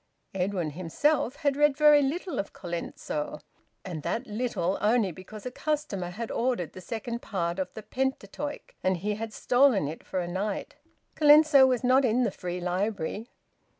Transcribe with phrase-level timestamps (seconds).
[0.33, 3.39] Edwin himself had read very little of Colenso
[3.85, 8.73] and that little only because a customer had ordered the second part of the "Pentateuch"
[8.83, 10.73] and he had stolen it for a night.
[11.13, 13.29] Colenso was not in the Free Library...